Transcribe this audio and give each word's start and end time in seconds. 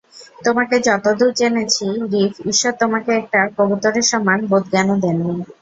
তোমাকে 0.39 0.75
যতদূর 0.87 1.31
জেনেছি, 1.33 1.85
রিফ, 2.11 2.33
ইশ্বর 2.45 2.73
তোমাকে 2.81 3.11
একটা 3.21 3.39
কবুতরের 3.57 4.05
সমান 4.11 4.39
বোধজ্ঞানও 4.51 4.95
দেননি। 5.03 5.35